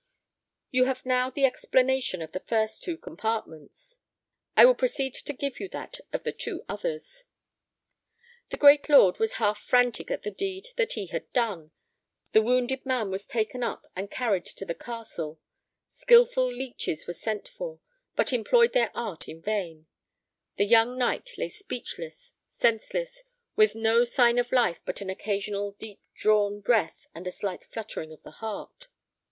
You 0.71 0.85
have 0.85 1.05
now 1.05 1.29
the 1.29 1.45
explanation 1.45 2.23
of 2.23 2.31
the 2.31 2.39
first 2.39 2.83
two 2.83 2.97
compartments; 2.97 3.99
I 4.57 4.65
will 4.65 4.73
proceed 4.73 5.13
to 5.13 5.31
give 5.31 5.59
you 5.59 5.69
that 5.69 5.99
of 6.11 6.23
the 6.23 6.31
two 6.31 6.65
others. 6.67 7.23
The 8.49 8.57
great 8.57 8.89
lord 8.89 9.19
was 9.19 9.33
half 9.33 9.59
frantic 9.59 10.09
at 10.09 10.23
the 10.23 10.31
deed 10.31 10.69
that 10.75 10.93
he 10.93 11.05
had 11.05 11.31
done; 11.33 11.69
the 12.31 12.41
wounded 12.41 12.83
man 12.83 13.11
was 13.11 13.27
taken 13.27 13.61
up 13.61 13.85
and 13.95 14.09
carried 14.09 14.45
to 14.47 14.65
the 14.65 14.73
castle; 14.73 15.39
skilful 15.87 16.51
leeches 16.51 17.05
were 17.05 17.13
sent 17.13 17.47
for, 17.47 17.79
but 18.15 18.33
employed 18.33 18.73
their 18.73 18.89
art 18.97 19.27
in 19.29 19.39
vain; 19.39 19.85
the 20.57 20.65
young 20.65 20.97
knight 20.97 21.37
lay 21.37 21.47
speechless, 21.49 22.33
senseless, 22.49 23.21
with 23.55 23.75
no 23.75 24.03
sign 24.03 24.39
of 24.39 24.51
life 24.51 24.79
but 24.83 24.99
an 25.01 25.11
occasional 25.11 25.73
deep 25.73 26.01
drawn 26.15 26.59
breath 26.59 27.05
and 27.13 27.27
a 27.27 27.31
slight 27.31 27.63
fluttering 27.65 28.11
of 28.11 28.23
the 28.23 28.31
heart. 28.41 28.87